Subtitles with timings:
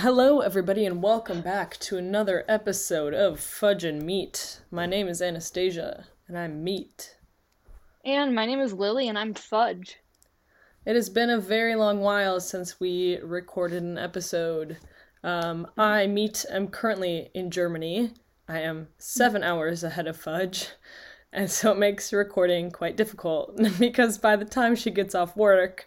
[0.00, 4.62] Hello, everybody, and welcome back to another episode of Fudge and Meat.
[4.70, 7.18] My name is Anastasia, and I'm Meat.
[8.02, 9.98] And my name is Lily, and I'm Fudge.
[10.86, 14.78] It has been a very long while since we recorded an episode.
[15.22, 18.14] Um, I, Meat, am currently in Germany.
[18.48, 20.68] I am seven hours ahead of Fudge,
[21.30, 25.86] and so it makes recording quite difficult because by the time she gets off work,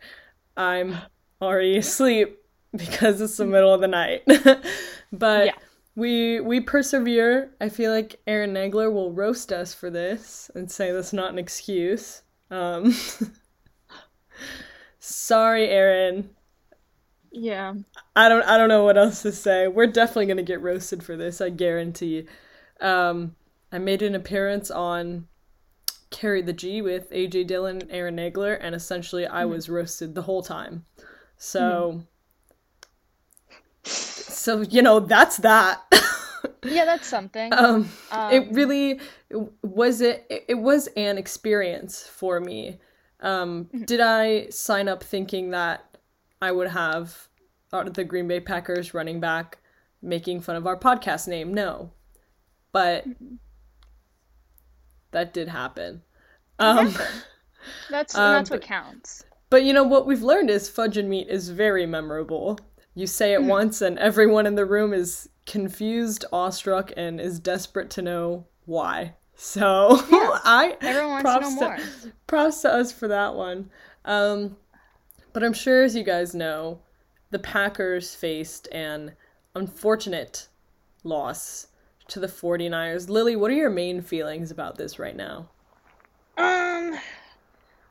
[0.55, 0.98] I'm
[1.41, 2.43] already asleep
[2.76, 4.24] because it's the middle of the night.
[5.12, 5.54] but Yeah.
[5.96, 7.52] we we persevere.
[7.62, 11.40] I feel like Aaron Nagler will roast us for this and say that's not an
[11.40, 12.22] excuse.
[12.52, 12.94] Um,
[15.00, 16.30] sorry, Aaron.
[17.31, 17.73] Yeah.
[18.16, 19.67] I don't I don't know what else to say.
[19.67, 21.42] We're definitely gonna get roasted for this.
[21.42, 22.28] I guarantee.
[22.80, 23.36] Um,
[23.72, 25.28] I made an appearance on
[26.12, 30.22] Carry the G with AJ Dillon and Aaron Nagler, and essentially I was roasted the
[30.22, 30.86] whole time.
[31.38, 32.03] So,
[34.43, 35.81] so you know that's that.
[36.65, 37.53] Yeah, that's something.
[37.53, 39.00] um, Um, it really
[39.61, 40.25] was it.
[40.30, 42.80] It was an experience for me.
[43.22, 45.97] Um, did I sign up thinking that
[46.41, 47.30] I would have
[47.72, 49.59] uh, the Green Bay Packers running back
[50.02, 51.53] making fun of our podcast name?
[51.53, 51.91] No,
[52.73, 53.05] but
[55.11, 56.02] that did happen.
[56.59, 56.94] Um,
[57.89, 59.23] that's um, that's what counts.
[59.50, 62.59] but you know what we've learned is fudge and meat is very memorable.
[62.95, 67.89] You say it once, and everyone in the room is confused, awestruck, and is desperate
[67.91, 69.16] to know why.
[69.35, 69.97] So
[70.44, 71.77] I Everyone wants to more.
[72.27, 73.69] props to us for that one.
[74.05, 74.58] Um,
[75.33, 76.80] but I'm sure, as you guys know,
[77.31, 79.13] the Packers faced an
[79.55, 80.47] unfortunate
[81.03, 81.67] loss
[82.09, 83.09] to the 49ers.
[83.09, 85.50] Lily, what are your main feelings about this right now?
[86.38, 86.97] Um.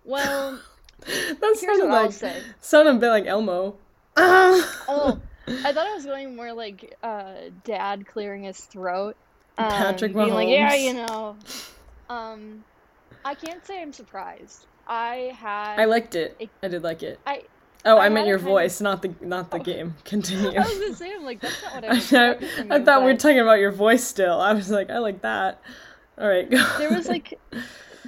[0.04, 0.60] Well,
[1.06, 2.12] That sounded like
[2.60, 3.76] sounded a bit like Elmo.
[4.16, 9.16] Oh, I thought I was going more like uh, Dad clearing his throat.
[9.58, 11.36] Um, Patrick being like, yeah, you know.
[12.08, 12.64] Um,
[13.24, 14.66] I can't say I'm surprised.
[14.86, 15.78] I had.
[15.78, 16.48] I liked it.
[16.62, 17.18] I did like it.
[17.26, 17.42] I.
[17.84, 19.62] Oh, I I, meant your kind of- voice, not the not the Oh.
[19.62, 19.94] game.
[20.04, 20.56] Continue.
[20.58, 21.88] I was gonna say, I'm like, that's not what I
[22.70, 24.40] I, I you, thought we were talking about your voice still.
[24.40, 25.60] I was like, I like that.
[26.18, 26.64] All right, go.
[26.78, 27.38] there was like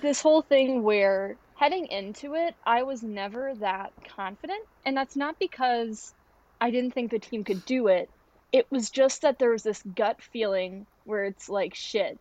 [0.01, 4.63] this whole thing where heading into it, I was never that confident.
[4.85, 6.13] And that's not because
[6.61, 8.11] I didn't think the team could do it.
[8.53, 12.19] It was just that there was this gut feeling where it's like, shit,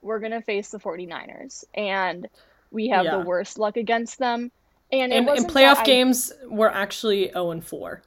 [0.00, 1.64] we're going to face the 49ers.
[1.74, 2.26] And
[2.70, 3.18] we have Yeah.
[3.18, 4.50] the worst luck against them.
[4.90, 8.02] And it in, in wasn't that playoff I- games, we're actually 0 and 4.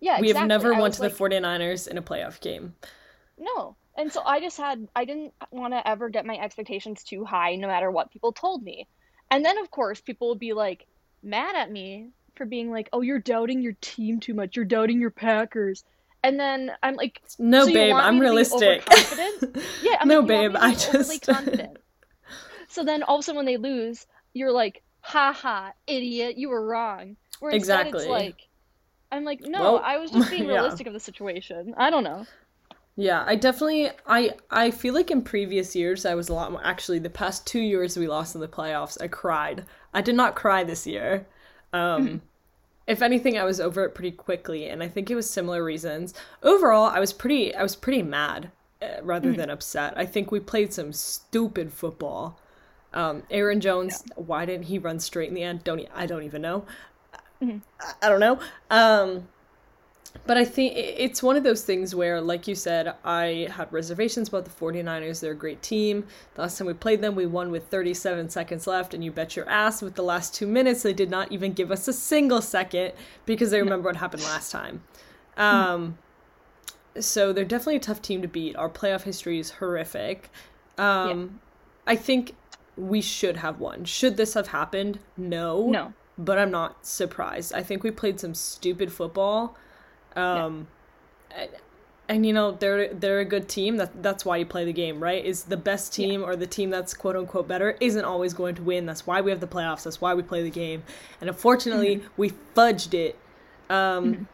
[0.00, 2.74] yeah, We have never I won to like, the 49ers in a playoff game.
[3.38, 3.74] No.
[3.96, 7.54] And so I just had, I didn't want to ever get my expectations too high,
[7.56, 8.86] no matter what people told me.
[9.34, 10.86] And then, of course, people would be like
[11.22, 14.54] mad at me for being like, oh, you're doubting your team too much.
[14.54, 15.82] You're doubting your Packers.
[16.22, 18.86] And then I'm like, No, so babe, I'm me to be realistic.
[19.82, 21.26] yeah, I'm no, like, babe, want me to I just.
[21.26, 21.78] confident.
[22.68, 26.48] So then all of a sudden when they lose, you're like, ha ha, idiot, you
[26.48, 27.16] were wrong.
[27.40, 28.00] Where Exactly.
[28.02, 28.48] it's like,
[29.12, 30.54] I'm like, no, Well, I was just being yeah.
[30.54, 31.74] realistic of the situation.
[31.76, 32.24] I don't know.
[32.96, 36.64] Yeah, I definitely I I feel like in previous years I was a lot more
[36.64, 39.64] actually the past 2 years we lost in the playoffs I cried.
[39.92, 41.26] I did not cry this year.
[41.72, 42.22] Um
[42.86, 46.14] if anything I was over it pretty quickly and I think it was similar reasons.
[46.42, 48.52] Overall, I was pretty I was pretty mad
[48.82, 49.94] uh, rather than upset.
[49.96, 52.38] I think we played some stupid football.
[52.94, 55.64] Um Aaron Jones, why didn't he run straight in the end?
[55.64, 56.66] Don't I don't even know.
[57.80, 58.40] I, I don't know.
[58.70, 59.28] Um
[60.26, 64.28] but I think it's one of those things where, like you said, I had reservations
[64.28, 65.20] about the 49ers.
[65.20, 66.06] They're a great team.
[66.34, 69.36] The last time we played them, we won with 37 seconds left, and you bet
[69.36, 72.40] your ass with the last two minutes, they did not even give us a single
[72.40, 72.92] second
[73.26, 74.82] because they remember what happened last time.
[75.36, 75.98] Um,
[76.98, 78.56] so they're definitely a tough team to beat.
[78.56, 80.30] Our playoff history is horrific.
[80.78, 81.40] Um,
[81.86, 82.34] I think
[82.76, 83.84] we should have won.
[83.84, 84.98] Should this have happened?
[85.16, 85.92] No No.
[86.16, 87.52] but I'm not surprised.
[87.52, 89.56] I think we played some stupid football.
[90.16, 90.68] Um
[91.30, 91.50] and,
[92.08, 93.76] and you know, they're they're a good team.
[93.76, 95.24] That that's why you play the game, right?
[95.24, 98.62] Is the best team or the team that's quote unquote better isn't always going to
[98.62, 98.86] win.
[98.86, 99.84] That's why we have the playoffs.
[99.84, 100.82] That's why we play the game.
[101.20, 103.18] And unfortunately, we fudged it.
[103.70, 104.28] Um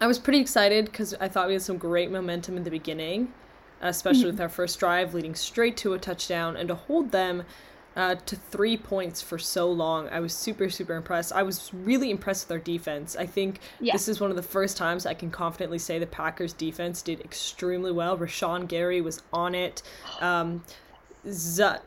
[0.00, 3.32] I was pretty excited cuz I thought we had some great momentum in the beginning,
[3.80, 7.44] especially with our first drive leading straight to a touchdown and to hold them
[7.96, 10.08] uh, to three points for so long.
[10.08, 11.32] I was super, super impressed.
[11.32, 13.16] I was really impressed with our defense.
[13.16, 13.92] I think Yeah.
[13.92, 17.20] this is one of the first times I can confidently say the Packers defense did
[17.20, 18.18] extremely well.
[18.18, 19.82] Rashan Gary was on it.
[20.20, 20.64] Um,
[21.28, 21.80] Z-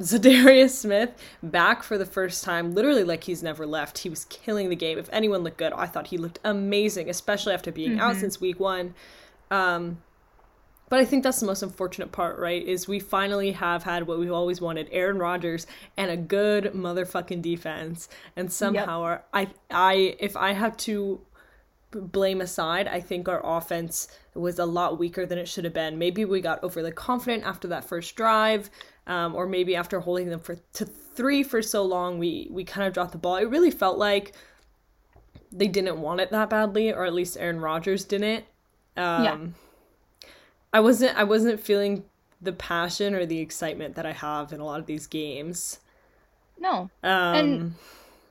[0.00, 1.10] Za'Darius Smith
[1.42, 3.98] back for the first time, literally like he's never left.
[3.98, 4.98] He was killing the game.
[4.98, 8.00] If anyone looked good, I thought he looked amazing, especially after being mm-hmm.
[8.00, 8.94] out since week one.
[9.50, 10.02] Um,
[10.92, 12.62] but I think that's the most unfortunate part, right?
[12.62, 15.66] Is we finally have had what we've always wanted: Aaron Rodgers
[15.96, 18.10] and a good motherfucking defense.
[18.36, 19.26] And somehow, yep.
[19.32, 21.22] I, I, if I have to
[21.92, 25.96] blame aside, I think our offense was a lot weaker than it should have been.
[25.96, 28.68] Maybe we got overly confident after that first drive,
[29.06, 32.86] um, or maybe after holding them for to three for so long, we we kind
[32.86, 33.36] of dropped the ball.
[33.36, 34.34] It really felt like
[35.50, 38.44] they didn't want it that badly, or at least Aaron Rodgers didn't.
[38.94, 39.38] Um, yeah
[40.72, 42.04] I wasn't I wasn't feeling
[42.40, 45.78] the passion or the excitement that I have in a lot of these games.
[46.58, 46.90] No.
[47.02, 47.74] Um, and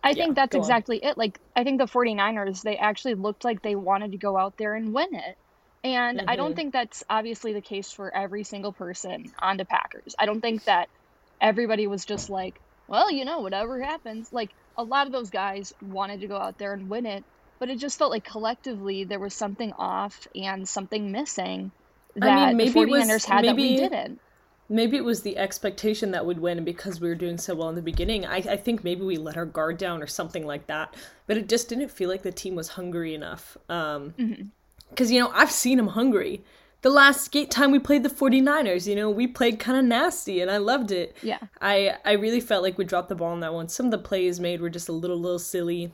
[0.03, 1.11] I think yeah, that's exactly on.
[1.11, 1.17] it.
[1.17, 4.73] Like I think the 49ers they actually looked like they wanted to go out there
[4.73, 5.37] and win it.
[5.83, 6.29] And mm-hmm.
[6.29, 6.55] I don't mm-hmm.
[6.55, 10.15] think that's obviously the case for every single person on the Packers.
[10.17, 10.89] I don't think that
[11.39, 14.31] everybody was just like, well, you know, whatever happens.
[14.33, 17.23] Like a lot of those guys wanted to go out there and win it,
[17.59, 21.71] but it just felt like collectively there was something off and something missing
[22.15, 24.19] that I mean, maybe the 49ers was, had maybe, that we didn't.
[24.69, 27.75] Maybe it was the expectation that we'd win because we were doing so well in
[27.75, 28.25] the beginning.
[28.25, 30.95] I, I think maybe we let our guard down or something like that.
[31.27, 33.57] But it just didn't feel like the team was hungry enough.
[33.67, 34.13] Um,
[34.89, 35.13] because mm-hmm.
[35.13, 36.43] you know I've seen them hungry.
[36.83, 40.41] The last gate time we played the 49ers, you know, we played kind of nasty
[40.41, 41.15] and I loved it.
[41.21, 41.37] Yeah.
[41.59, 43.69] I I really felt like we dropped the ball on that one.
[43.69, 45.93] Some of the plays made were just a little little silly.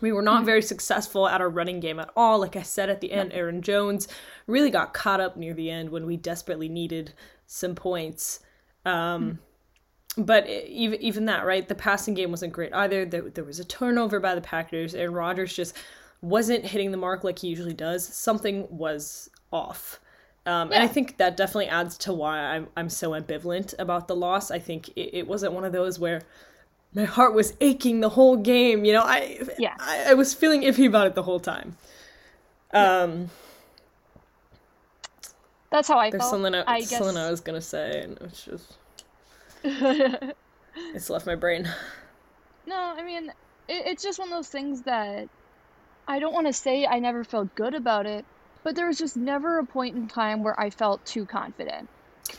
[0.00, 0.46] We were not mm-hmm.
[0.46, 2.38] very successful at our running game at all.
[2.38, 4.08] Like I said at the end, Aaron Jones
[4.46, 7.12] really got caught up near the end when we desperately needed
[7.46, 8.40] some points.
[8.84, 8.92] Um,
[10.16, 10.22] mm-hmm.
[10.22, 11.66] But even even that, right?
[11.66, 13.04] The passing game wasn't great either.
[13.04, 15.76] There, there was a turnover by the Packers, and Rodgers just
[16.20, 18.06] wasn't hitting the mark like he usually does.
[18.06, 20.00] Something was off.
[20.46, 20.76] Um, yeah.
[20.76, 24.50] And I think that definitely adds to why I'm, I'm so ambivalent about the loss.
[24.50, 26.22] I think it, it wasn't one of those where
[26.94, 28.84] my heart was aching the whole game.
[28.84, 31.76] You know, I yeah, I, I was feeling iffy about it the whole time.
[32.72, 33.30] Um,
[35.70, 36.30] that's how I there's felt.
[36.30, 36.90] something I, I guess...
[36.90, 38.76] something I was gonna say, and it's just
[39.64, 41.68] it's left my brain.
[42.66, 43.28] No, I mean,
[43.68, 45.28] it, it's just one of those things that
[46.08, 48.24] I don't want to say I never felt good about it,
[48.62, 51.90] but there was just never a point in time where I felt too confident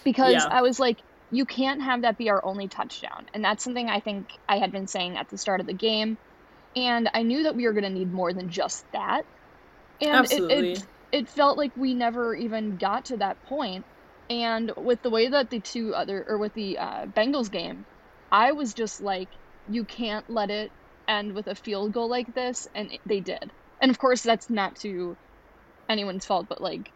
[0.03, 0.47] because yeah.
[0.49, 0.97] I was like
[1.31, 3.25] you can't have that be our only touchdown.
[3.33, 6.17] And that's something I think I had been saying at the start of the game.
[6.75, 9.25] And I knew that we were going to need more than just that.
[10.01, 10.71] And Absolutely.
[10.71, 13.85] It, it, it felt like we never even got to that point.
[14.29, 17.85] And with the way that the two other, or with the uh, Bengals game,
[18.31, 19.29] I was just like,
[19.69, 20.71] you can't let it
[21.07, 22.67] end with a field goal like this.
[22.75, 23.51] And they did.
[23.81, 25.15] And of course, that's not to
[25.87, 26.91] anyone's fault, but like,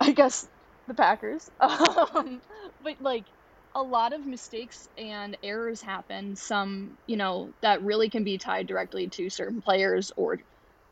[0.00, 0.48] I guess
[0.86, 1.50] the Packers.
[1.60, 2.40] Um,
[2.82, 3.24] but like,
[3.74, 6.36] a lot of mistakes and errors happen.
[6.36, 10.38] Some, you know, that really can be tied directly to certain players or,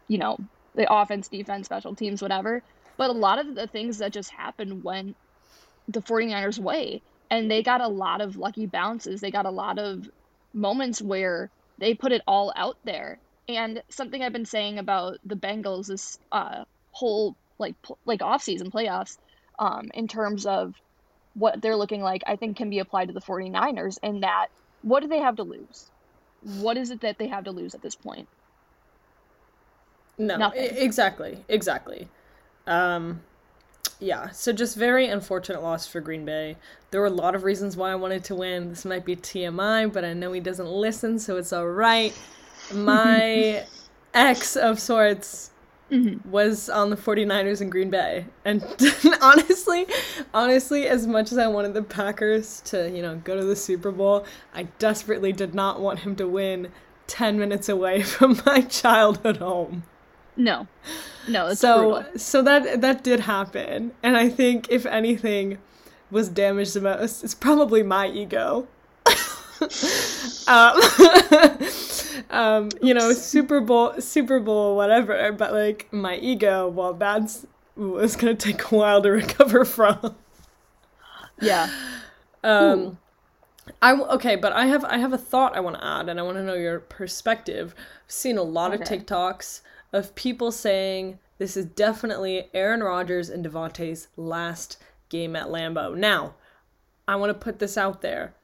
[0.09, 0.39] you know,
[0.75, 2.63] the offense, defense, special teams, whatever.
[2.97, 5.17] But a lot of the things that just happened went
[5.89, 7.03] the 49ers' way.
[7.31, 9.21] And they got a lot of lucky bounces.
[9.21, 10.09] They got a lot of
[10.55, 13.21] moments where they put it all out there.
[13.49, 17.77] And something I've been saying about the Bengals this uh, whole like
[18.07, 19.17] like off season playoffs,
[19.59, 20.75] um, in terms of
[21.35, 24.49] what they're looking like, I think can be applied to the 49ers in that
[24.83, 25.91] what do they have to lose?
[26.43, 28.29] What is it that they have to lose at this point?
[30.19, 30.69] No, Nothing.
[30.77, 32.09] exactly, exactly.
[32.67, 33.23] Um,
[33.99, 36.57] yeah, so just very unfortunate loss for Green Bay.
[36.91, 38.71] There were a lot of reasons why I wanted to win.
[38.71, 42.15] This might be TMI, but I know he doesn't listen, so it's all right.
[42.73, 43.65] My
[44.15, 45.50] ex of sorts
[45.91, 46.31] mm-hmm.
[46.31, 48.27] was on the 49ers in Green Bay.
[48.45, 48.63] And
[49.23, 49.87] honestly,
[50.33, 53.91] honestly, as much as I wanted the Packers to, you know, go to the Super
[53.91, 56.71] Bowl, I desperately did not want him to win
[57.07, 59.85] 10 minutes away from my childhood home.
[60.37, 60.69] No.
[61.29, 62.19] No, so brutal.
[62.19, 63.93] so that that did happen.
[64.03, 65.59] And I think if anything
[66.11, 68.67] was damaged the most, it's probably my ego.
[70.49, 70.81] um,
[72.31, 75.33] um, you know, Super Bowl, Super Bowl, whatever.
[75.33, 80.17] But like my ego, well, that's was gonna take a while to recover from.
[81.41, 81.71] Yeah.
[82.45, 82.97] Um, Ooh.
[83.83, 86.23] I okay, but I have I have a thought I want to add, and I
[86.23, 87.75] want to know your perspective.
[88.05, 88.83] I've seen a lot okay.
[88.83, 89.61] of TikToks
[89.93, 95.97] of people saying this is definitely Aaron Rodgers and Davante's last game at Lambeau.
[95.97, 96.35] Now,
[97.09, 98.35] I want to put this out there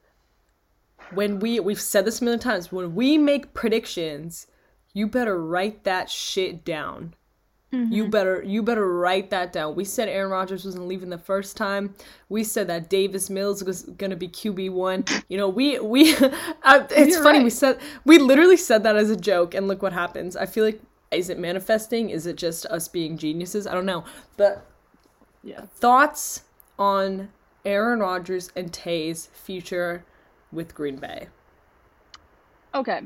[1.13, 4.47] when we we've said this a million times when we make predictions
[4.93, 7.13] you better write that shit down
[7.73, 7.91] Mm-hmm.
[7.91, 9.75] You better you better write that down.
[9.75, 11.93] We said Aaron Rodgers wasn't leaving the first time.
[12.29, 15.03] We said that Davis Mills was going to be QB one.
[15.27, 16.15] You know, we we
[16.63, 17.43] uh, it's You're funny right.
[17.43, 20.37] we said we literally said that as a joke, and look what happens.
[20.37, 20.79] I feel like
[21.11, 22.09] is it manifesting?
[22.09, 23.67] Is it just us being geniuses?
[23.67, 24.05] I don't know.
[24.37, 24.65] But
[25.43, 26.43] yeah, thoughts
[26.79, 27.27] on
[27.65, 30.05] Aaron Rodgers and Tay's future
[30.51, 31.27] with Green Bay.
[32.73, 33.01] Okay,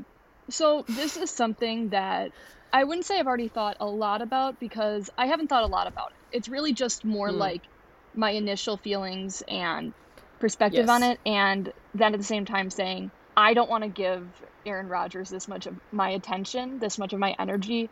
[0.48, 2.32] so this is something that
[2.72, 5.86] I wouldn't say I've already thought a lot about because I haven't thought a lot
[5.86, 6.36] about it.
[6.36, 7.36] It's really just more mm.
[7.36, 7.62] like
[8.14, 9.92] my initial feelings and
[10.40, 10.88] perspective yes.
[10.88, 14.26] on it, and then at the same time saying, I don't want to give
[14.66, 17.88] Aaron Rodgers this much of my attention, this much of my energy.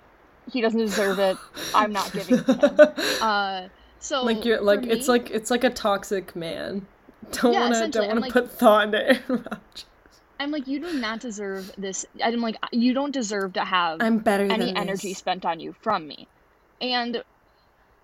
[0.50, 1.36] He doesn't deserve it.
[1.74, 3.20] I'm not giving it to him.
[3.20, 6.86] Uh, so like you're like me, it's like it's like a toxic man.
[7.32, 9.84] Don't yeah, wanna don't wanna like, put thought into Aaron Rodgers.
[10.40, 12.06] I'm like, you do not deserve this.
[12.24, 16.08] I'm like, you don't deserve to have I'm better any energy spent on you from
[16.08, 16.26] me.
[16.80, 17.22] And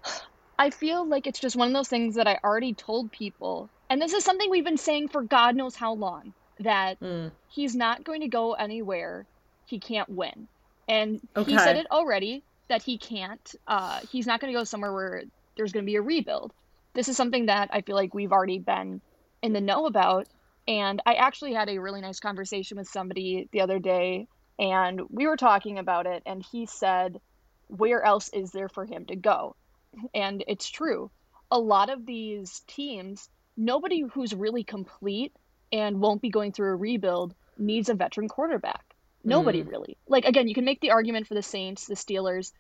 [0.59, 3.71] I feel like it's just one of those things that I already told people.
[3.88, 7.30] And this is something we've been saying for God knows how long that mm.
[7.49, 9.26] he's not going to go anywhere
[9.66, 10.49] he can't win.
[10.88, 11.52] And okay.
[11.52, 13.54] he said it already that he can't.
[13.66, 15.23] Uh, he's not going to go somewhere where
[15.56, 16.52] there's going to be a rebuild.
[16.95, 19.00] This is something that I feel like we've already been
[19.46, 20.26] in the know about.
[20.68, 24.26] And I actually had a really nice conversation with somebody the other day,
[24.58, 27.20] and we were talking about it, and he said,
[27.68, 29.54] Where else is there for him to go?
[30.12, 31.10] And it's true.
[31.50, 35.32] A lot of these teams, nobody who's really complete
[35.72, 38.96] and won't be going through a rebuild needs a veteran quarterback.
[39.22, 39.70] Nobody mm.
[39.70, 39.96] really.
[40.08, 42.52] Like, again, you can make the argument for the Saints, the Steelers,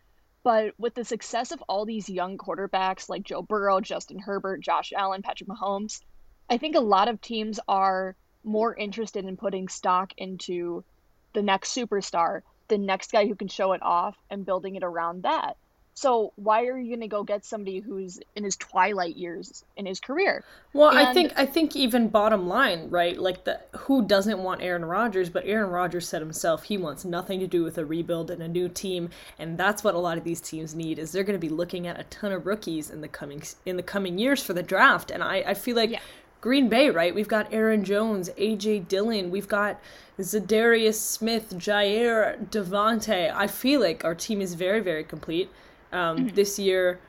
[0.44, 4.92] but with the success of all these young quarterbacks like Joe Burrow, Justin Herbert, Josh
[4.96, 6.00] Allen, Patrick Mahomes,
[6.48, 10.84] I think a lot of teams are more interested in putting stock into
[11.32, 15.24] the next superstar, the next guy who can show it off, and building it around
[15.24, 15.56] that.
[15.96, 19.86] So why are you going to go get somebody who's in his twilight years in
[19.86, 20.44] his career?
[20.74, 20.98] Well, and...
[20.98, 23.18] I think I think even bottom line, right?
[23.18, 27.40] Like the who doesn't want Aaron Rodgers, but Aaron Rodgers said himself he wants nothing
[27.40, 30.24] to do with a rebuild and a new team, and that's what a lot of
[30.24, 33.00] these teams need is they're going to be looking at a ton of rookies in
[33.00, 36.00] the coming in the coming years for the draft, and I I feel like yeah.
[36.46, 37.12] Green Bay, right?
[37.12, 39.80] We've got Aaron Jones, AJ Dillon, we've got
[40.20, 43.34] Za'Darius Smith, Jaire Davante.
[43.34, 45.50] I feel like our team is very, very complete.
[45.90, 46.36] Um, mm-hmm.
[46.36, 47.00] This year,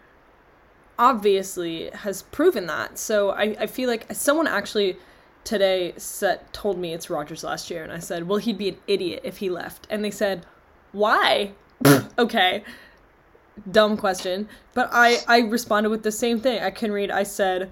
[0.98, 2.98] obviously, has proven that.
[2.98, 4.98] So I, I feel like someone actually
[5.44, 8.78] today said told me it's Rodgers last year, and I said, well, he'd be an
[8.88, 10.48] idiot if he left, and they said,
[10.94, 11.52] why?
[12.18, 12.64] okay,
[13.70, 16.64] dumb question, but I I responded with the same thing.
[16.64, 17.12] I can read.
[17.12, 17.72] I said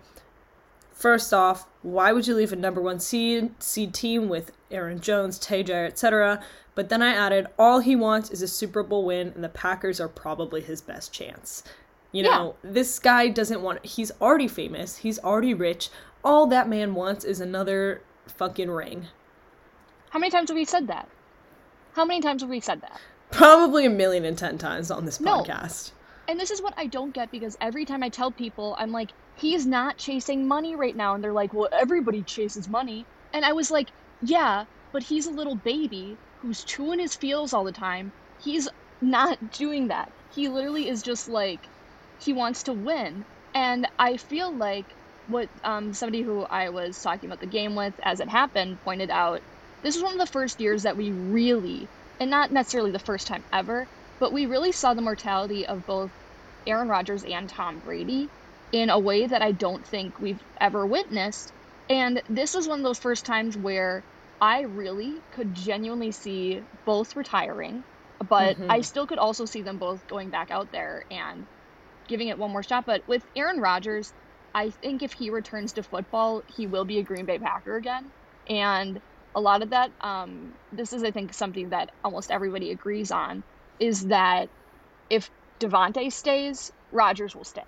[0.95, 5.37] First off, why would you leave a number one seed seed team with Aaron Jones,
[5.37, 6.41] Tay etc.?
[6.73, 9.99] But then I added, all he wants is a Super Bowl win, and the Packers
[9.99, 11.63] are probably his best chance.
[12.13, 12.71] You know, yeah.
[12.71, 13.85] this guy doesn't want.
[13.85, 14.95] He's already famous.
[14.95, 15.89] He's already rich.
[16.23, 19.07] All that man wants is another fucking ring.
[20.11, 21.09] How many times have we said that?
[21.91, 23.01] How many times have we said that?
[23.31, 25.25] Probably a million and ten times on this podcast.
[25.25, 25.43] no.
[25.43, 25.91] podcast.
[26.29, 29.11] And this is what I don't get because every time I tell people, I'm like,
[29.35, 31.15] he's not chasing money right now.
[31.15, 33.07] And they're like, well, everybody chases money.
[33.33, 37.63] And I was like, yeah, but he's a little baby who's chewing his feels all
[37.65, 38.13] the time.
[38.37, 38.69] He's
[39.01, 40.09] not doing that.
[40.29, 41.69] He literally is just like,
[42.17, 43.25] he wants to win.
[43.53, 44.95] And I feel like
[45.27, 49.09] what um, somebody who I was talking about the game with as it happened pointed
[49.09, 49.41] out
[49.83, 51.89] this was one of the first years that we really,
[52.19, 53.87] and not necessarily the first time ever,
[54.19, 56.11] but we really saw the mortality of both
[56.67, 58.31] Aaron Rodgers and Tom Brady
[58.75, 61.53] in a way that I don't think we've ever witnessed.
[61.89, 64.03] And this was one of those first times where
[64.41, 67.85] I really could genuinely see both retiring,
[68.27, 68.69] but mm-hmm.
[68.69, 71.45] I still could also see them both going back out there and
[72.09, 72.85] giving it one more shot.
[72.85, 74.11] But with Aaron Rodgers,
[74.53, 78.11] I think if he returns to football, he will be a Green Bay Packer again.
[78.49, 78.99] And
[79.35, 83.41] a lot of that, um, this is, I think, something that almost everybody agrees on,
[83.79, 84.49] is that
[85.09, 87.63] if Davante stays, Rodgers will stay.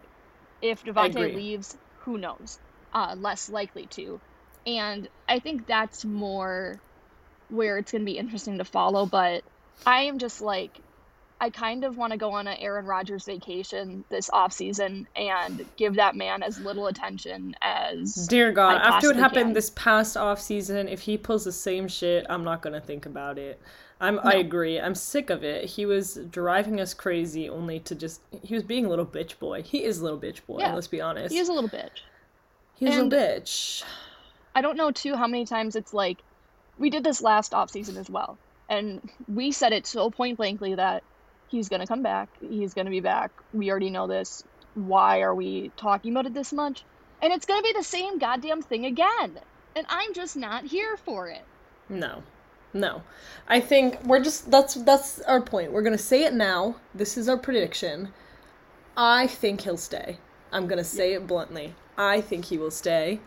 [0.61, 2.57] If Davante leaves, who knows?
[2.93, 4.19] Uh, less likely to.
[4.65, 6.79] And I think that's more
[7.49, 9.05] where it's going to be interesting to follow.
[9.05, 9.43] But
[9.85, 10.81] I am just like,
[11.39, 15.65] I kind of want to go on an Aaron Rodgers vacation this off season and
[15.75, 18.27] give that man as little attention as.
[18.27, 19.53] Dear God, after what happened can.
[19.53, 23.05] this past off season, if he pulls the same shit, I'm not going to think
[23.05, 23.61] about it.
[23.99, 24.21] I'm no.
[24.23, 24.79] I agree.
[24.79, 25.65] I'm sick of it.
[25.65, 29.61] He was driving us crazy only to just he was being a little bitch boy.
[29.61, 30.73] He is a little bitch boy, yeah.
[30.73, 31.33] let's be honest.
[31.33, 32.01] He is a little bitch.
[32.75, 33.83] He's and a bitch.
[34.55, 36.19] I don't know too how many times it's like
[36.77, 38.37] we did this last off season as well.
[38.69, 41.03] And we said it so point blankly that
[41.47, 42.29] he's going to come back.
[42.41, 43.31] He's going to be back.
[43.53, 44.43] We already know this.
[44.75, 46.83] Why are we talking about it this much?
[47.21, 49.39] And it's going to be the same goddamn thing again.
[49.75, 51.43] And I'm just not here for it.
[51.89, 52.23] No.
[52.73, 53.01] No.
[53.47, 55.71] I think we're just that's that's our point.
[55.71, 56.75] We're going to say it now.
[56.93, 58.13] This is our prediction.
[58.95, 60.17] I think he'll stay.
[60.51, 61.75] I'm going to say it bluntly.
[61.97, 63.19] I think he will stay.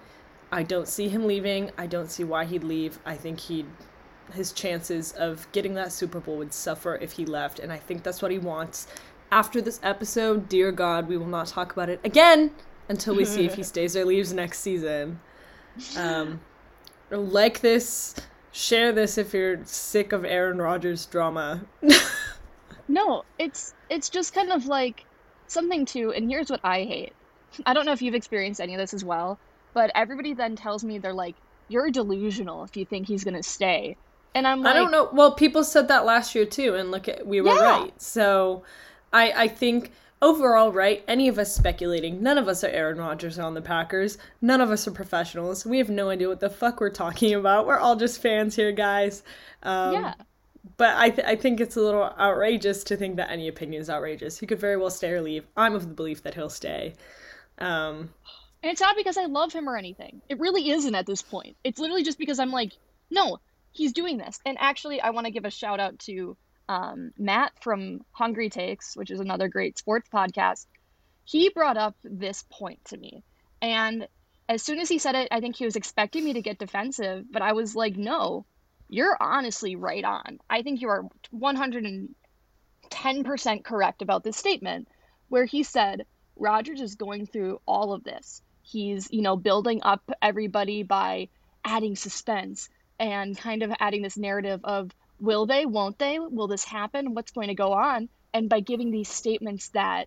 [0.52, 1.70] I don't see him leaving.
[1.78, 2.98] I don't see why he'd leave.
[3.04, 3.66] I think he'd
[4.32, 8.02] his chances of getting that Super Bowl would suffer if he left, and I think
[8.02, 8.86] that's what he wants.
[9.32, 12.52] After this episode, dear God, we will not talk about it again
[12.88, 15.20] until we see if he stays or leaves next season.
[15.96, 16.40] Um,
[17.10, 18.14] like this,
[18.52, 21.62] share this if you're sick of Aaron Rodgers drama.
[22.88, 25.04] no, it's it's just kind of like
[25.46, 27.12] something to, and here's what I hate.
[27.66, 29.38] I don't know if you've experienced any of this as well,
[29.74, 31.36] but everybody then tells me they're like,
[31.68, 33.96] "You're delusional if you think he's gonna stay."
[34.34, 35.08] And I'm like, I don't know.
[35.12, 37.80] Well, people said that last year too, and look at we were yeah.
[37.80, 38.02] right.
[38.02, 38.62] So,
[39.12, 41.02] I I think overall, right?
[41.08, 42.22] Any of us speculating.
[42.22, 44.18] None of us are Aaron Rodgers on the Packers.
[44.40, 45.64] None of us are professionals.
[45.64, 47.66] We have no idea what the fuck we're talking about.
[47.66, 49.22] We're all just fans here, guys.
[49.62, 50.14] Um, yeah.
[50.76, 53.88] But I, th- I think it's a little outrageous to think that any opinion is
[53.88, 54.38] outrageous.
[54.38, 55.46] He could very well stay or leave.
[55.56, 56.94] I'm of the belief that he'll stay.
[57.58, 58.10] Um,
[58.62, 60.20] and it's not because I love him or anything.
[60.28, 61.56] It really isn't at this point.
[61.64, 62.72] It's literally just because I'm like,
[63.10, 63.38] no,
[63.72, 64.38] he's doing this.
[64.44, 66.36] And actually, I want to give a shout out to
[66.68, 70.66] um, Matt from Hungry Takes, which is another great sports podcast.
[71.24, 73.22] He brought up this point to me.
[73.60, 74.08] And
[74.48, 77.24] as soon as he said it, I think he was expecting me to get defensive,
[77.30, 78.46] but I was like, no,
[78.88, 80.40] you're honestly right on.
[80.48, 84.88] I think you are 110% correct about this statement,
[85.28, 88.42] where he said, Rodgers is going through all of this.
[88.62, 91.28] He's, you know, building up everybody by
[91.64, 92.68] adding suspense,
[93.00, 97.32] and kind of adding this narrative of will they, won't they, will this happen, what's
[97.32, 100.06] going to go on, and by giving these statements that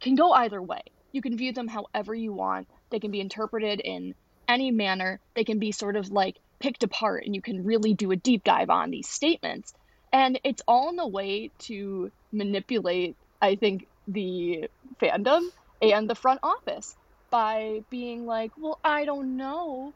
[0.00, 0.80] can go either way.
[1.12, 2.66] You can view them however you want.
[2.88, 4.14] They can be interpreted in
[4.48, 5.20] any manner.
[5.34, 8.42] They can be sort of like picked apart, and you can really do a deep
[8.42, 9.74] dive on these statements.
[10.12, 14.68] And it's all in the way to manipulate, I think, the
[15.00, 15.42] fandom
[15.82, 16.96] and the front office
[17.30, 19.92] by being like, well, I don't know,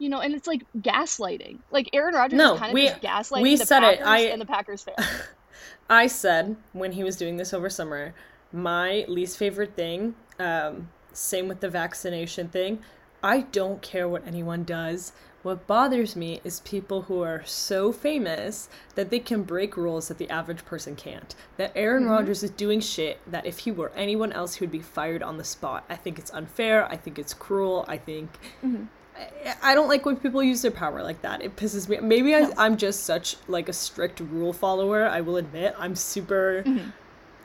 [0.00, 1.58] you know, and it's like gaslighting.
[1.70, 4.06] Like Aaron Rodgers no, is kind of we, just gaslighting we the said Packers it.
[4.06, 5.06] I, and the Packers fans.
[5.90, 8.14] I said when he was doing this over summer,
[8.52, 12.80] my least favorite thing, um, same with the vaccination thing,
[13.22, 15.12] I don't care what anyone does.
[15.42, 20.18] What bothers me is people who are so famous that they can break rules that
[20.18, 21.34] the average person can't.
[21.56, 22.12] That Aaron mm-hmm.
[22.12, 25.38] Rodgers is doing shit that if he were anyone else, he would be fired on
[25.38, 25.84] the spot.
[25.88, 26.86] I think it's unfair.
[26.86, 27.84] I think it's cruel.
[27.88, 28.30] I think
[28.62, 28.84] mm-hmm.
[29.62, 31.42] I don't like when people use their power like that.
[31.42, 31.98] It pisses me.
[31.98, 35.06] Maybe I, am just such like a strict rule follower.
[35.06, 36.90] I will admit I'm super mm-hmm.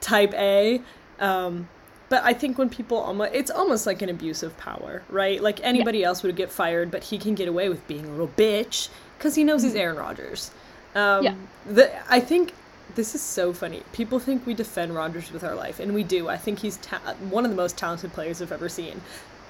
[0.02, 0.82] type A.
[1.20, 1.70] Um,
[2.10, 5.42] but I think when people almost, it's almost like an abuse of power, right?
[5.42, 6.08] Like anybody yeah.
[6.08, 9.36] else would get fired, but he can get away with being a little bitch because
[9.36, 9.70] he knows mm-hmm.
[9.70, 10.52] he's Aaron Rodgers.
[10.94, 11.36] Um, yeah.
[11.66, 12.54] The, I think
[12.96, 13.84] this is so funny.
[13.92, 16.30] People think we defend Rodgers with our life, and we do.
[16.30, 19.02] I think he's ta- one of the most talented players I've ever seen.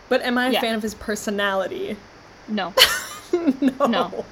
[0.07, 0.61] But am I a yeah.
[0.61, 1.97] fan of his personality?
[2.47, 2.73] No.
[3.61, 3.85] no.
[3.87, 4.25] No.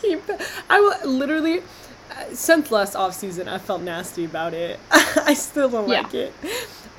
[0.00, 0.16] He,
[0.70, 4.80] I literally, uh, since last off season, I felt nasty about it.
[4.90, 6.02] I still don't yeah.
[6.02, 6.32] like it.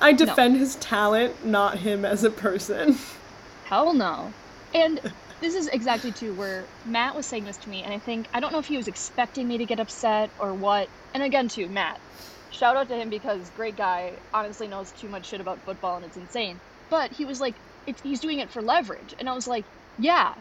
[0.00, 0.60] I defend no.
[0.60, 2.96] his talent, not him as a person.
[3.64, 4.32] Hell no.
[4.72, 5.00] And
[5.40, 8.38] this is exactly too where Matt was saying this to me, and I think I
[8.38, 10.88] don't know if he was expecting me to get upset or what.
[11.12, 11.98] And again, too, Matt,
[12.52, 16.04] shout out to him because great guy, honestly knows too much shit about football and
[16.04, 16.60] it's insane.
[16.88, 19.64] But he was like, it's, he's doing it for leverage, and I was like,
[20.00, 20.34] yeah.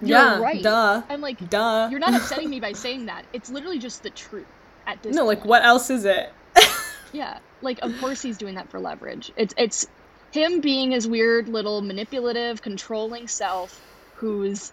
[0.00, 0.62] You're yeah, right.
[0.62, 1.02] Duh.
[1.08, 1.88] I'm like, duh.
[1.90, 3.24] You're not upsetting me by saying that.
[3.32, 4.46] It's literally just the truth
[4.86, 5.14] at this.
[5.14, 5.38] No, point.
[5.38, 6.32] like what else is it?
[7.12, 9.32] yeah, like of course he's doing that for leverage.
[9.36, 9.86] It's it's
[10.32, 13.80] him being his weird little manipulative, controlling self,
[14.16, 14.72] who's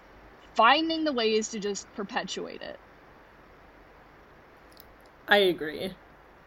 [0.56, 2.80] finding the ways to just perpetuate it.
[5.28, 5.94] I agree.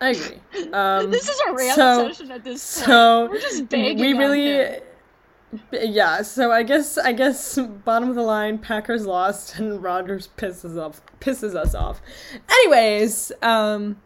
[0.01, 0.41] I agree.
[0.73, 2.87] Um, this is a rant so, session at this point.
[2.87, 4.01] So We're just begging.
[4.01, 4.81] We really
[5.73, 10.81] yeah, so I guess I guess bottom of the line, Packers lost and Rodgers pisses
[10.81, 12.01] off pisses us off.
[12.51, 14.01] Anyways, um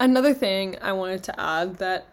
[0.00, 2.06] another thing I wanted to add that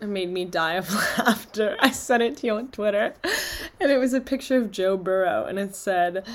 [0.00, 1.76] made me die of laughter.
[1.80, 3.14] I sent it to you on Twitter.
[3.80, 6.26] And it was a picture of Joe Burrow and it said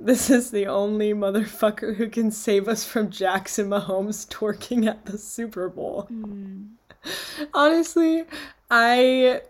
[0.00, 5.18] this is the only motherfucker who can save us from Jackson Mahomes twerking at the
[5.18, 6.08] Super Bowl.
[6.10, 6.68] Mm.
[7.52, 8.24] Honestly,
[8.70, 9.42] I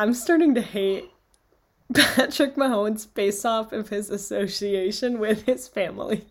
[0.00, 1.10] I'm starting to hate
[1.94, 6.24] Patrick Mahomes based off of his association with his family.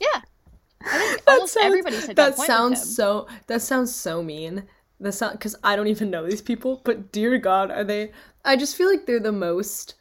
[0.00, 0.20] Yeah.
[0.80, 4.62] I think almost sounds- that, that sounds so that sounds so mean
[5.00, 8.12] that sound because i don't even know these people but dear god are they
[8.44, 9.94] i just feel like they're the most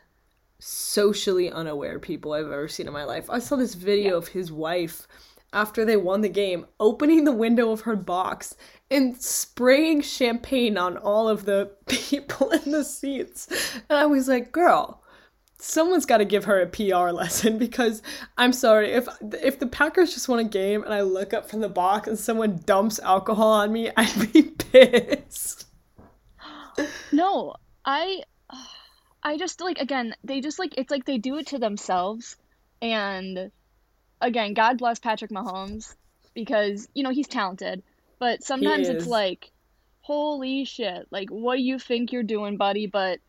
[0.60, 4.52] socially unaware people i've ever seen in my life i saw this video of his
[4.52, 5.08] wife
[5.52, 8.56] after they won the game opening the window of her box
[8.92, 13.48] and spraying champagne on all of the people in the seats.
[13.90, 15.04] And i was like girl
[15.64, 18.02] someone's got to give her a PR lesson because
[18.38, 19.08] I'm sorry if
[19.42, 22.20] if the Packers just won a game and I look up from the box and
[22.20, 25.68] someone dumps alcohol on me, I'd be pissed.
[27.12, 28.24] No, I
[29.24, 32.36] I just like again, they just like it's like they do it to themselves.
[32.82, 33.52] And
[34.20, 35.96] again, God bless Patrick Mahomes
[36.34, 37.84] because you know he's talented,
[38.24, 39.52] but sometimes it's like
[40.00, 42.88] holy shit, like what do you think you're doing, buddy?
[42.88, 43.20] But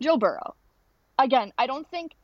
[0.00, 0.56] Joe Burrow.
[1.20, 2.16] Again, I don't think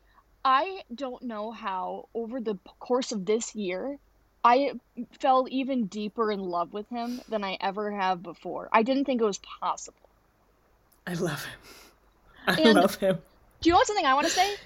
[0.44, 3.98] I don't know how over the course of this year
[4.42, 4.72] I
[5.20, 8.68] fell even deeper in love with him than I ever have before.
[8.72, 10.08] I didn't think it was possible.
[11.06, 11.58] I love him.
[12.48, 13.18] I And- love him.
[13.60, 14.56] Do you know something I want to say?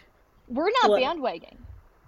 [0.48, 1.02] We're not What?
[1.02, 1.58] bandwagoning.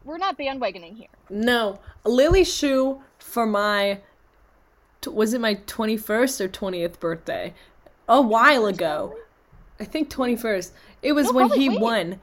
[0.05, 1.09] We're not bandwagoning here.
[1.29, 4.01] No, Lily Shoe for my
[5.07, 7.55] was it my 21st or 20th birthday?
[8.09, 9.17] A while ago.
[9.81, 10.71] I think 21st.
[11.03, 11.81] It was No, when he wait.
[11.81, 12.21] won.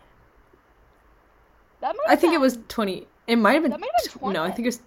[1.82, 3.08] That might I think it was 20.
[3.28, 4.82] It might have been, That might have been tw- No, I think it was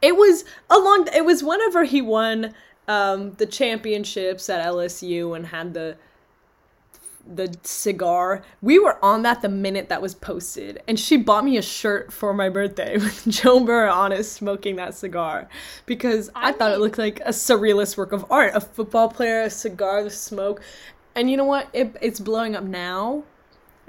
[0.00, 2.54] it was a long it was whenever he won
[2.88, 5.96] um the championships at LSU and had the
[7.26, 8.42] the cigar.
[8.60, 12.12] We were on that the minute that was posted, and she bought me a shirt
[12.12, 15.48] for my birthday with Joe Burrow on it smoking that cigar
[15.86, 18.52] because I, I thought it looked like a surrealist work of art.
[18.54, 20.62] A football player, a cigar, the smoke,
[21.14, 21.68] and you know what?
[21.72, 23.24] It, it's blowing up now.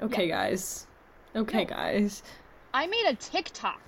[0.00, 0.86] Okay, guys.
[1.34, 2.22] Okay, guys.
[2.72, 3.80] I made a TikTok.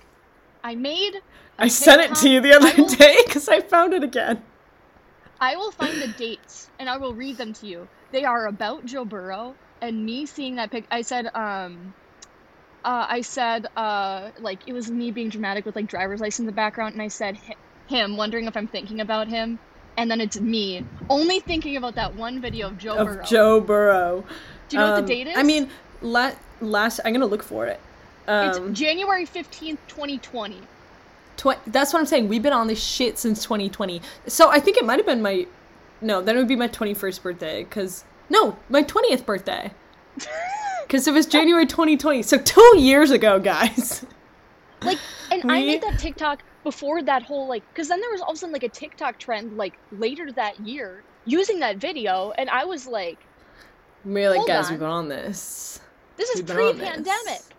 [0.63, 1.15] I made.
[1.15, 1.21] a
[1.63, 4.43] I sent it to you the other day because I found it again.
[5.39, 7.87] I will find the dates and I will read them to you.
[8.11, 10.85] They are about Joe Burrow and me seeing that pic.
[10.89, 11.93] I said, um,
[12.83, 16.45] uh, I said, uh, like it was me being dramatic with like driver's license in
[16.45, 17.37] the background, and I said
[17.87, 19.59] him, wondering if I'm thinking about him,
[19.97, 23.23] and then it's me only thinking about that one video of Joe Of Burrow.
[23.25, 24.23] Joe Burrow.
[24.69, 25.37] Do you know what Um, the date is?
[25.37, 25.69] I mean,
[26.01, 26.99] la- last.
[27.05, 27.79] I'm gonna look for it.
[28.27, 30.61] it's Um, January fifteenth, twenty twenty.
[31.37, 32.27] Tw- that's what I'm saying.
[32.27, 34.01] We've been on this shit since 2020.
[34.27, 35.47] So I think it might have been my.
[36.01, 37.63] No, then it would be my 21st birthday.
[37.63, 38.03] Because.
[38.29, 39.71] No, my 20th birthday.
[40.83, 42.23] Because it was January 2020.
[42.23, 44.05] So two years ago, guys.
[44.81, 44.97] Like,
[45.31, 48.29] and I We- made that TikTok before that whole like, because then there was all
[48.29, 52.49] of a sudden like a TikTok trend like later that year using that video, and
[52.49, 53.17] I was like,
[54.05, 54.71] We're like, guys, on.
[54.71, 55.81] we've been on this.
[56.15, 57.03] this is We've been on pre-pandemic.
[57.25, 57.49] this.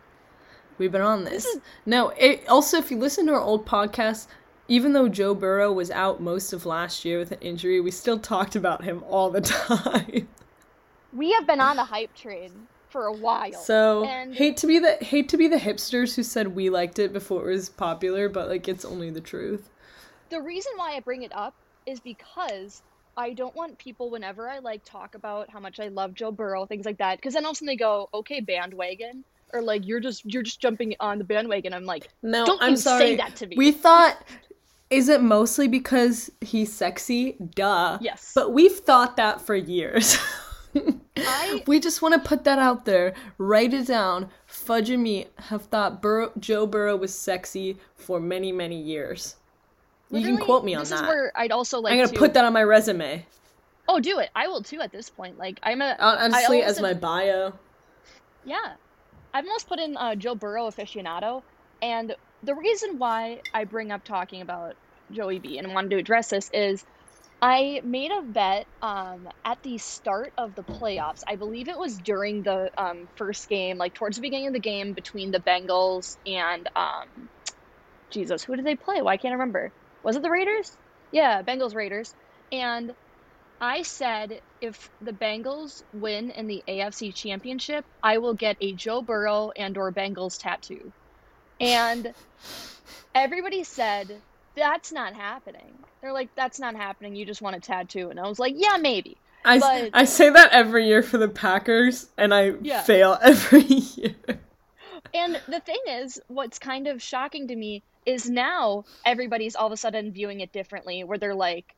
[0.79, 1.45] We've been on this.
[1.45, 4.27] is- No, it, also, if you listen to our old podcast,
[4.69, 8.19] even though Joe Burrow was out most of last year with an injury, we still
[8.19, 10.29] talked about him all the time.
[11.13, 13.53] We have been on the hype train for a while.
[13.55, 16.99] So And- hate to be the hate to be the hipsters who said we liked
[16.99, 19.69] it before it was popular, but like it's only the truth.
[20.31, 21.55] the reason why I bring it up
[21.87, 22.83] is because
[23.17, 26.67] I don't want people whenever I like talk about how much I love Joe Burrow,
[26.67, 29.25] things like that, because then all of a sudden they go, okay, bandwagon.
[29.53, 31.73] Or like you're just you're just jumping on the bandwagon.
[31.73, 33.01] I'm like, No, Don't I'm sorry.
[33.01, 33.57] say that to me.
[33.57, 34.23] We thought
[34.91, 37.37] is it mostly because he's sexy?
[37.55, 37.99] Duh.
[38.01, 38.33] Yes.
[38.35, 40.17] But we've thought that for years.
[41.17, 43.15] I- we just want to put that out there.
[43.39, 44.31] Write it down.
[44.47, 49.37] Fudge and me have thought Burrow, Joe Burrow was sexy for many, many years.
[50.11, 51.03] you can quote me on this that.
[51.03, 53.27] is where I'd also like I'm gonna to put that on my resume.
[53.89, 54.31] Oh, do it.
[54.37, 55.39] I will too at this point.
[55.39, 57.53] Like I'm a Honestly, as my bio.
[58.45, 58.75] Yeah.
[59.35, 61.43] I've almost put in uh, Joe Burrow aficionado,
[61.83, 64.75] and the reason why I bring up talking about
[65.11, 66.85] Joey B and wanted to address this is
[67.41, 71.21] I made a bet um, at the start of the playoffs.
[71.29, 74.61] I believe it was during the um, first game, like towards the beginning of the
[74.61, 77.29] game between the Bengals and um,
[78.13, 79.03] Jesus, who did they play?
[79.03, 79.73] Why can't I remember?
[80.03, 80.77] Was it the Raiders?
[81.13, 82.15] Yeah, Bengals Raiders.
[82.53, 82.93] And
[83.61, 89.03] I said if the Bengals win in the AFC Championship, I will get a Joe
[89.03, 90.93] Burrow and or Bengals tattoo.
[91.61, 92.15] And
[93.15, 94.21] everybody said
[94.55, 95.75] that's not happening.
[96.01, 97.17] They're like that's not happening.
[97.17, 98.11] You just want a tattoo.
[98.11, 99.17] And I was like, yeah, maybe.
[99.45, 102.83] I, But- I say that every year for the Packers, and I Yeah.
[102.83, 104.15] fail every year.
[105.15, 109.73] And the thing is, what's kind of shocking to me is now everybody's all of
[109.73, 111.75] a sudden viewing it differently, where they're like,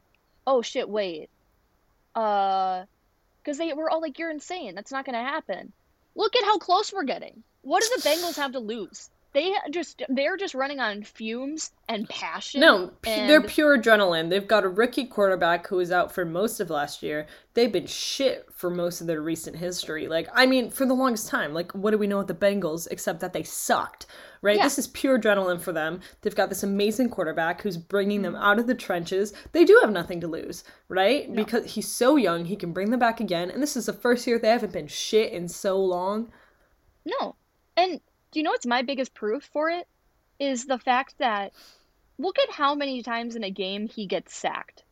[0.47, 1.29] "Oh shit, wait,"
[2.15, 2.85] uh,
[3.43, 4.75] because they were all like, "You're insane.
[4.75, 5.73] That's not gonna happen."
[6.15, 7.43] Look at how close we're getting.
[7.63, 9.11] What do the Bengals have to lose?
[9.33, 12.61] They just they're just running on fumes and passion.
[12.61, 14.29] No, and they're pure adrenaline.
[14.29, 17.29] They've got a rookie quarterback who was out for most of last year.
[17.55, 20.09] They've been shit for most of their recent history.
[20.09, 21.55] Like, I mean, for the longest time.
[21.55, 24.07] Like, what do we know with the Bengals except that they sucked,
[24.43, 24.57] right?
[24.57, 24.65] Yeah.
[24.65, 26.01] This is pure adrenaline for them.
[26.23, 28.43] They've got this amazing quarterback who's bringing them mm-hmm.
[28.43, 29.33] out of the trenches.
[29.53, 31.33] They do have nothing to lose, right?
[31.33, 33.51] Because he's so young, he can bring them back again.
[33.51, 36.33] And this is the first year they haven't been shit in so long.
[37.05, 37.37] no.
[37.77, 38.01] And
[38.33, 39.87] do you know what's my biggest proof for it?
[40.39, 41.53] Is the fact that
[42.21, 44.85] look at how many times in a game he gets sacked.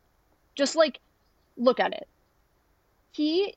[0.55, 0.99] Just like
[1.57, 2.07] look at it.
[3.11, 3.53] He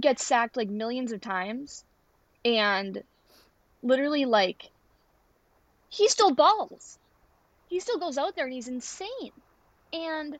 [0.00, 1.84] gets sacked like millions of times
[2.44, 3.02] and
[3.82, 4.70] literally like
[5.90, 6.98] he still balls.
[7.68, 9.32] He still goes out there and he's insane.
[9.92, 10.38] And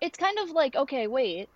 [0.00, 1.48] it's kind of like, okay, wait.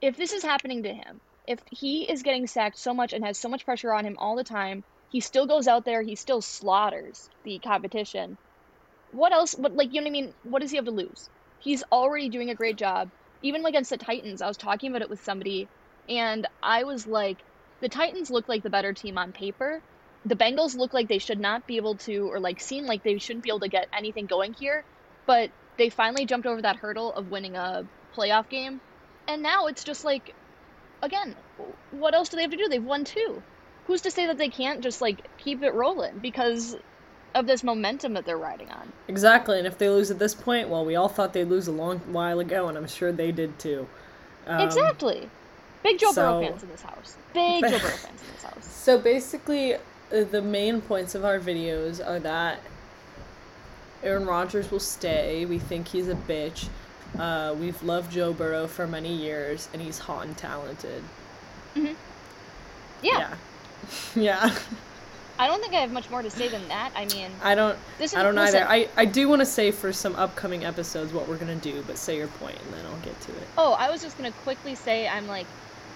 [0.00, 3.38] If this is happening to him, if he is getting sacked so much and has
[3.38, 6.42] so much pressure on him all the time, he still goes out there, he still
[6.42, 8.36] slaughters the competition.
[9.12, 9.54] What else?
[9.54, 10.34] What like you know what I mean?
[10.44, 11.28] What does he have to lose?
[11.60, 13.10] He's already doing a great job.
[13.42, 15.68] Even against the Titans, I was talking about it with somebody,
[16.08, 17.38] and I was like,
[17.80, 19.80] the Titans look like the better team on paper.
[20.24, 23.18] The Bengals look like they should not be able to, or like seem like they
[23.18, 24.84] shouldn't be able to get anything going here.
[25.26, 27.84] But they finally jumped over that hurdle of winning a
[28.16, 28.80] playoff game,
[29.28, 30.34] and now it's just like,
[31.02, 31.36] again,
[31.90, 32.68] what else do they have to do?
[32.68, 33.42] They've won two.
[33.86, 36.76] Who's to say that they can't just like keep it rolling because
[37.34, 38.92] of this momentum that they're riding on?
[39.08, 39.58] Exactly.
[39.58, 41.98] And if they lose at this point, well, we all thought they'd lose a long
[42.10, 43.86] while ago, and I'm sure they did too.
[44.46, 45.28] Um, exactly.
[45.82, 47.16] Big Joe Burrow fans in this house.
[47.32, 48.72] Big Joe Burrow fans in this house.
[48.86, 49.78] So basically, uh,
[50.30, 52.60] the main points of our videos are that
[54.04, 55.44] Aaron Rodgers will stay.
[55.44, 56.68] We think he's a bitch.
[57.18, 61.02] Uh, we've loved Joe Burrow for many years, and he's hot and talented.
[61.74, 61.94] Yeah.
[63.02, 63.34] Yeah.
[64.16, 64.54] yeah.
[65.38, 66.92] I don't think I have much more to say than that.
[66.96, 67.78] I mean, I don't.
[67.98, 68.62] This is- I don't listen.
[68.62, 68.70] either.
[68.70, 71.98] I, I do want to say for some upcoming episodes what we're gonna do, but
[71.98, 73.46] say your point and then I'll get to it.
[73.58, 75.46] oh, I was just gonna quickly say, I'm like,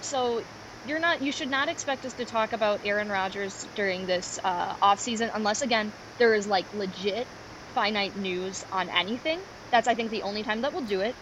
[0.01, 0.43] so
[0.87, 4.75] you're not, you should not expect us to talk about Aaron Rodgers during this uh,
[4.81, 7.25] off season, unless again there is like legit
[7.73, 9.39] finite news on anything.
[9.71, 11.15] That's I think the only time that we'll do it.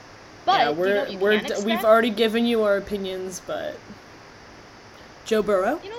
[0.46, 2.64] But yeah, do you know we're what you we're can d- we've already given you
[2.64, 3.78] our opinions, but
[5.26, 5.80] Joe Burrow.
[5.84, 5.99] you know,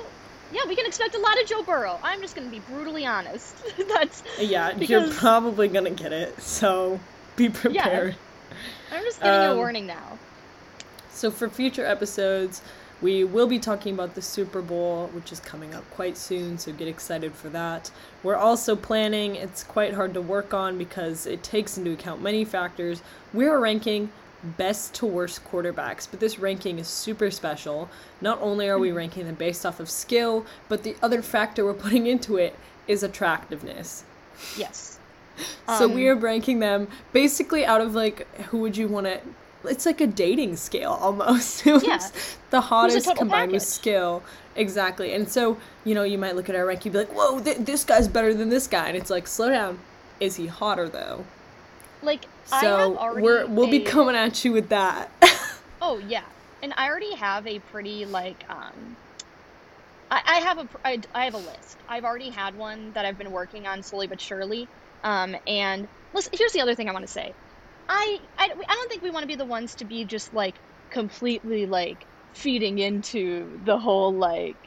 [0.53, 1.99] yeah, we can expect a lot of Joe Burrow.
[2.03, 3.55] I'm just gonna be brutally honest.
[3.89, 7.01] That's Yeah, you're probably gonna get it, so
[7.37, 8.17] be prepared.
[8.93, 10.19] I'm just giving you a Um, warning now.
[11.13, 12.63] So for future episodes,
[13.03, 16.73] we will be talking about the Super Bowl, which is coming up quite soon, so
[16.73, 17.91] get excited for that.
[18.23, 22.45] We're also planning, it's quite hard to work on because it takes into account many
[22.45, 23.03] factors.
[23.33, 24.11] We're ranking
[24.43, 27.89] best to worst quarterbacks, but this ranking is super special.
[28.21, 31.75] Not only are we ranking them based off of skill, but the other factor we're
[31.75, 32.55] putting into it
[32.89, 34.05] is attractiveness.
[34.57, 34.97] Yes.
[35.69, 39.21] So Um, we are ranking them basically out of like who would you want to?
[39.65, 41.65] It's like a dating scale almost.
[41.67, 41.99] Yeah.
[42.51, 44.23] the hottest combined with skill.
[44.57, 45.15] Exactly.
[45.15, 47.59] And so you know you might look at our rank, you'd be like, "Whoa, th-
[47.59, 49.79] this guy's better than this guy," and it's like, slow down.
[50.19, 51.25] Is he hotter though?
[52.03, 55.13] Like I have So already we're we'll be coming at you with that.
[55.83, 56.27] Oh yeah,
[56.63, 58.97] and I already have a pretty like um.
[60.11, 61.83] I, I have a I, I have a list.
[61.89, 64.69] I've already had one that I've been working on slowly but surely.
[65.03, 67.35] Um, and listen, here's the other thing I want to say.
[67.89, 70.57] I, I I don't think we want to be the ones to be just like
[70.91, 74.59] completely like feeding into the whole like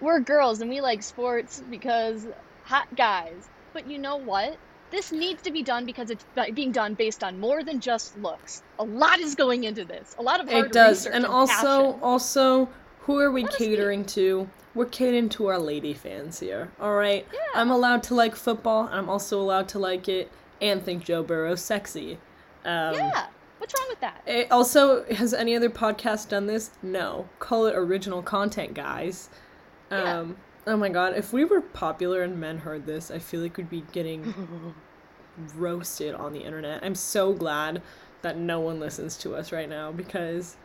[0.00, 2.26] we're girls and we like sports because
[2.62, 3.48] hot guys.
[3.74, 4.58] But you know what?
[4.96, 8.62] This needs to be done because it's being done based on more than just looks.
[8.78, 10.16] A lot is going into this.
[10.18, 12.00] A lot of hard it does, research and also passion.
[12.02, 12.68] also
[13.00, 14.48] who are we Let catering to?
[14.74, 16.72] We're catering to our lady fans here.
[16.80, 17.26] All right.
[17.30, 17.60] Yeah.
[17.60, 20.32] I'm allowed to like football, and I'm also allowed to like it
[20.62, 22.14] and think Joe Burrow's sexy.
[22.64, 23.26] Um, yeah.
[23.58, 24.22] What's wrong with that?
[24.26, 26.70] It also, has any other podcast done this?
[26.82, 27.28] No.
[27.38, 29.28] Call it original content, guys.
[29.92, 30.20] Yeah.
[30.20, 33.58] Um, oh my god, if we were popular and men heard this, I feel like
[33.58, 34.74] we'd be getting
[35.56, 36.82] roasted on the internet.
[36.84, 37.82] I'm so glad
[38.22, 40.56] that no one listens to us right now because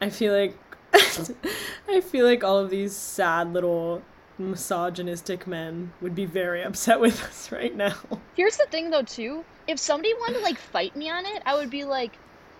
[0.00, 0.56] I feel like
[1.88, 4.02] I feel like all of these sad little
[4.38, 7.94] misogynistic men would be very upset with us right now.
[8.34, 9.44] Here's the thing though too.
[9.66, 12.12] If somebody wanted to like fight me on it, I would be like,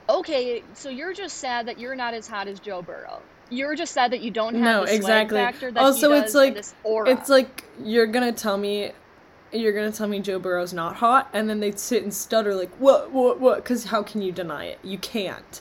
[0.08, 3.20] okay, so you're just sad that you're not as hot as Joe Burrow.
[3.50, 5.38] You're just sad that you don't have No, the exactly.
[5.38, 7.10] factor that Also, it's like- and this aura.
[7.10, 8.92] It's like you're gonna tell me,
[9.54, 12.70] you're gonna tell me Joe Burrow's not hot, and then they'd sit and stutter like,
[12.78, 13.10] "What?
[13.12, 13.40] What?
[13.40, 14.78] What?" Because how can you deny it?
[14.82, 15.60] You can't.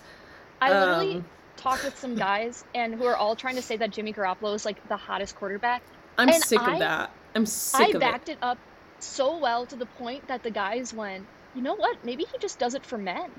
[0.62, 1.25] I literally um,
[1.58, 4.65] talked with some guys and who are all trying to say that Jimmy Garoppolo is
[4.65, 5.84] like the hottest quarterback.
[6.17, 7.12] I'm And sick I- of that.
[7.36, 8.38] I'm sick I of backed it.
[8.41, 8.58] up
[8.99, 11.25] so well to the point that the guys went,
[11.56, 11.97] you know what?
[12.06, 13.29] Maybe he just does it for men.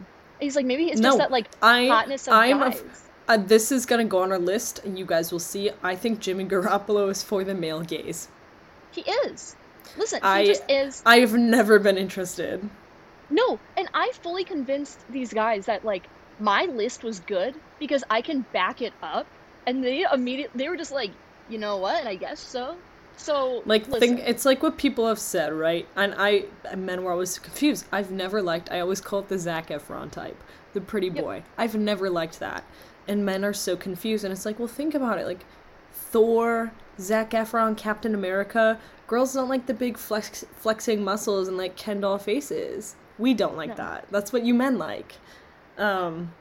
[0.40, 2.82] He's like, maybe it's No, just that like I hotness of I'm a- guys.
[3.28, 5.70] uh, this is gonna go on our list, and you guys will see.
[5.82, 8.28] I think Jimmy Garoppolo is for the male gaze.
[8.90, 9.56] He is.
[9.96, 11.02] Listen, I- just is.
[11.06, 12.68] I've never been interested.
[13.30, 16.04] No, and I fully convinced these guys that like
[16.40, 19.26] my list was good because I can back it up,
[19.66, 21.10] and they immediately they were just like,
[21.48, 22.06] you know what?
[22.06, 22.76] I guess so.
[23.16, 25.86] So Like listen, think it's like what people have said, right?
[25.96, 26.44] And I
[26.76, 27.86] men were always confused.
[27.92, 30.36] I've never liked I always call it the Zac Efron type,
[30.72, 31.24] the pretty Yep.
[31.24, 31.42] boy.
[31.56, 32.64] I've never liked that.
[33.06, 35.26] And men are so confused and it's like, well think about it.
[35.26, 35.44] Like
[35.92, 41.76] Thor, Zac Efron, Captain America, girls don't like the big flex flexing muscles and like
[41.76, 42.96] Ken doll faces.
[43.18, 43.74] We don't like No.
[43.76, 44.06] that.
[44.10, 45.14] That's what you men like.
[45.78, 46.32] Um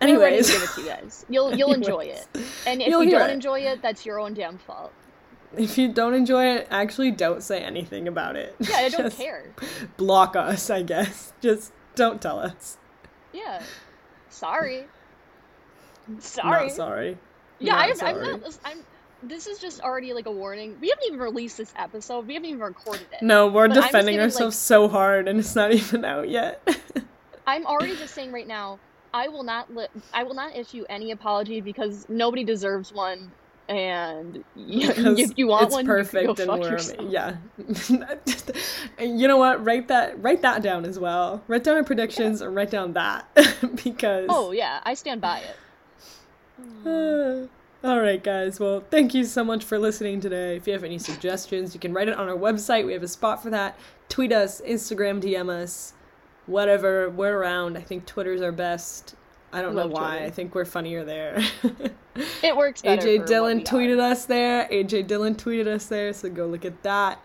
[0.00, 1.24] anyways, give it to you guys.
[1.28, 2.26] You'll you'll enjoy it,
[2.66, 3.32] and if You'll you don't it.
[3.32, 4.92] enjoy it, that's your own damn fault.
[5.56, 8.54] if you don't enjoy it, actually don't say anything about it.
[8.60, 9.52] Yeah, I don't care.
[9.96, 11.32] Block us, I guess.
[11.40, 12.76] Just don't tell us.
[13.32, 13.62] Yeah,
[14.28, 14.86] sorry.
[16.20, 16.66] Sorry.
[16.66, 17.18] Not sorry.
[17.58, 18.58] Yeah, Not I'm, I'm not.
[18.64, 18.78] I'm.
[19.22, 20.76] This is just already like a warning.
[20.80, 22.26] We haven't even released this episode.
[22.26, 23.22] We haven't even recorded it.
[23.22, 26.66] No, we're But defending giving, like- ourselves so hard and it's not even out yet.
[27.46, 28.78] I'm already just saying right now.
[29.12, 29.74] I will not.
[29.74, 33.32] Li- I will not issue any apology because nobody deserves one.
[33.70, 37.10] And y- if you want it's one, perfect you and yourself.
[37.10, 37.36] yeah.
[39.00, 39.64] you know what?
[39.64, 41.42] Write that write that down as well.
[41.48, 43.26] Write down our predictions and write down that
[43.84, 45.42] because Oh yeah, I stand by
[46.86, 47.48] it.
[47.84, 48.58] All right, guys.
[48.58, 50.56] Well, thank you so much for listening today.
[50.56, 52.84] If you have any suggestions, you can write it on our website.
[52.84, 53.78] We have a spot for that.
[54.08, 55.92] Tweet us, Instagram, DM us,
[56.46, 57.08] whatever.
[57.08, 57.78] We're around.
[57.78, 59.14] I think Twitter's our best.
[59.52, 60.10] I don't know why.
[60.16, 60.24] Twitter.
[60.24, 61.40] I think we're funnier there.
[62.42, 62.82] It works.
[62.82, 63.66] AJ for what Dillon we are.
[63.66, 64.68] tweeted us there.
[64.72, 67.24] AJ Dillon tweeted us there, so go look at that.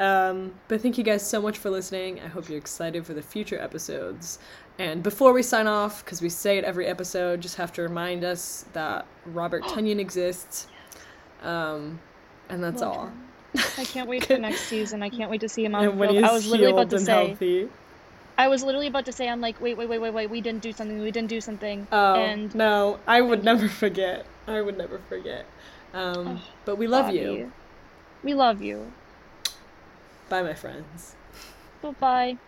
[0.00, 2.18] Um, but thank you guys so much for listening.
[2.18, 4.40] I hope you're excited for the future episodes.
[4.78, 8.24] And before we sign off, because we say it every episode, just have to remind
[8.24, 10.66] us that Robert Tonyan exists.
[11.42, 12.00] Um,
[12.48, 13.06] and that's Love all.
[13.06, 13.28] him.
[13.78, 15.02] I can't wait for next season.
[15.02, 16.24] I can't wait to see him on the And when field.
[16.24, 17.26] I was literally about to say.
[17.28, 17.68] healthy.
[18.38, 19.28] I was literally about to say.
[19.28, 20.30] I'm like, wait, wait, wait, wait, wait.
[20.30, 21.00] We didn't do something.
[21.02, 21.86] We didn't do something.
[21.92, 24.24] Oh and no, I would never forget.
[24.46, 25.44] I would never forget.
[25.92, 27.52] Um, Oh, but we love Bobby, you.
[28.24, 28.90] We love you.
[30.30, 31.14] Bye, my friends.
[31.82, 32.38] Bye bye.